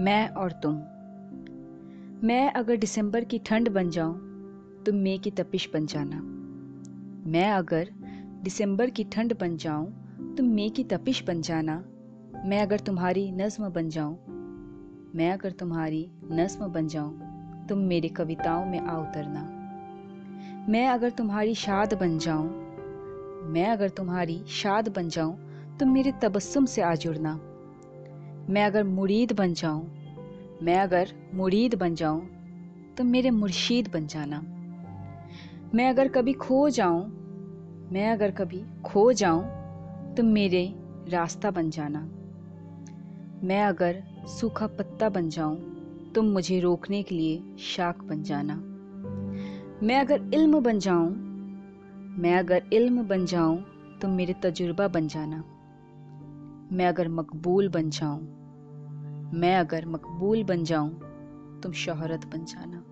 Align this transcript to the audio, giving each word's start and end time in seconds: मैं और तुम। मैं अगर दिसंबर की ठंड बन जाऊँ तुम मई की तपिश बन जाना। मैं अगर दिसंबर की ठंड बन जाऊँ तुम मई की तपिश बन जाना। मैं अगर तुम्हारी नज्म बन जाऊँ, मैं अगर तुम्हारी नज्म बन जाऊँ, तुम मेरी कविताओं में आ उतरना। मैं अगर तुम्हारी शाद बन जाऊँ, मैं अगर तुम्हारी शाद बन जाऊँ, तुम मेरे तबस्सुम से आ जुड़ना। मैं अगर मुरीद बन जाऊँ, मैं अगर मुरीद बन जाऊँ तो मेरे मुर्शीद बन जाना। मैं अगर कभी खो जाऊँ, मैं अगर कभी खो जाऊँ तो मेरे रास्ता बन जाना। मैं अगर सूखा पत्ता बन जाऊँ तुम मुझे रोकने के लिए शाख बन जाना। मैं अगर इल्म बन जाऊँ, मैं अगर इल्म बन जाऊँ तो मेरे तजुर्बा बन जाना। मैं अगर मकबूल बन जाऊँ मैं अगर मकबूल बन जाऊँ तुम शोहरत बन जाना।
मैं 0.00 0.28
और 0.28 0.52
तुम। 0.52 0.74
मैं 2.26 2.52
अगर 2.52 2.76
दिसंबर 2.76 3.24
की 3.24 3.38
ठंड 3.38 3.68
बन 3.68 3.90
जाऊँ 3.90 4.14
तुम 4.86 4.96
मई 4.96 5.18
की 5.18 5.30
तपिश 5.30 5.70
बन 5.74 5.86
जाना। 5.86 6.20
मैं 7.30 7.50
अगर 7.50 7.88
दिसंबर 8.42 8.90
की 8.90 9.04
ठंड 9.04 9.38
बन 9.40 9.56
जाऊँ 9.56 9.86
तुम 10.36 10.46
मई 10.46 10.68
की 10.68 10.84
तपिश 10.84 11.24
बन 11.24 11.40
जाना। 11.40 11.84
मैं 12.46 12.62
अगर 12.62 12.78
तुम्हारी 12.78 13.32
नज्म 13.32 13.68
बन 13.68 13.88
जाऊँ, 13.88 14.14
मैं 15.14 15.32
अगर 15.32 15.50
तुम्हारी 15.50 16.10
नज्म 16.32 16.66
बन 16.66 16.86
जाऊँ, 16.86 17.20
तुम 17.66 17.78
मेरी 17.78 18.08
कविताओं 18.08 18.66
में 18.66 18.80
आ 18.80 18.96
उतरना। 18.96 19.42
मैं 20.68 20.88
अगर 20.88 21.10
तुम्हारी 21.10 21.54
शाद 21.54 21.94
बन 21.94 22.18
जाऊँ, 22.18 22.48
मैं 23.50 23.68
अगर 23.68 23.88
तुम्हारी 23.88 24.44
शाद 24.48 24.88
बन 24.88 25.08
जाऊँ, 25.08 25.38
तुम 25.78 25.92
मेरे 25.92 26.12
तबस्सुम 26.22 26.64
से 26.64 26.82
आ 26.82 26.94
जुड़ना। 26.94 27.40
मैं 28.50 28.64
अगर 28.64 28.84
मुरीद 28.84 29.32
बन 29.32 29.54
जाऊँ, 29.54 29.90
मैं 30.62 30.78
अगर 30.78 31.08
मुरीद 31.34 31.74
बन 31.74 31.94
जाऊँ 31.94 32.28
तो 32.98 33.04
मेरे 33.04 33.30
मुर्शीद 33.30 33.90
बन 33.94 34.06
जाना। 34.06 34.40
मैं 35.74 35.88
अगर 35.90 36.08
कभी 36.08 36.32
खो 36.32 36.70
जाऊँ, 36.70 37.04
मैं 37.92 38.10
अगर 38.12 38.30
कभी 38.30 38.62
खो 38.84 39.12
जाऊँ 39.12 39.44
तो 40.14 40.22
मेरे 40.22 40.74
रास्ता 41.08 41.50
बन 41.50 41.70
जाना। 41.70 42.00
मैं 43.46 43.62
अगर 43.62 44.02
सूखा 44.26 44.66
पत्ता 44.66 45.08
बन 45.08 45.28
जाऊँ 45.28 45.56
तुम 46.14 46.26
मुझे 46.26 46.60
रोकने 46.60 47.02
के 47.02 47.14
लिए 47.14 47.56
शाख 47.58 48.04
बन 48.04 48.22
जाना। 48.22 48.54
मैं 49.86 50.00
अगर 50.00 50.30
इल्म 50.34 50.60
बन 50.60 50.78
जाऊँ, 50.78 51.10
मैं 52.18 52.38
अगर 52.38 52.62
इल्म 52.72 53.08
बन 53.08 53.26
जाऊँ 53.26 53.64
तो 54.02 54.08
मेरे 54.08 54.32
तजुर्बा 54.32 54.88
बन 54.88 55.08
जाना। 55.08 55.44
मैं 56.72 56.86
अगर 56.86 57.08
मकबूल 57.08 57.68
बन 57.68 57.90
जाऊँ 57.90 58.39
मैं 59.32 59.56
अगर 59.56 59.86
मकबूल 59.86 60.44
बन 60.44 60.64
जाऊँ 60.64 60.90
तुम 61.62 61.72
शोहरत 61.72 62.26
बन 62.26 62.44
जाना। 62.44 62.89